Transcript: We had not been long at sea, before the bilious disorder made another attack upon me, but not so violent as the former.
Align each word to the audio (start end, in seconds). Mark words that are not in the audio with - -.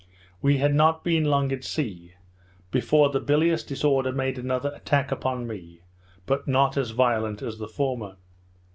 We 0.41 0.57
had 0.57 0.73
not 0.73 1.03
been 1.03 1.25
long 1.25 1.51
at 1.51 1.63
sea, 1.63 2.13
before 2.71 3.09
the 3.11 3.19
bilious 3.19 3.63
disorder 3.63 4.11
made 4.11 4.39
another 4.39 4.71
attack 4.71 5.11
upon 5.11 5.45
me, 5.45 5.81
but 6.25 6.47
not 6.47 6.73
so 6.73 6.83
violent 6.85 7.43
as 7.43 7.59
the 7.59 7.67
former. 7.67 8.15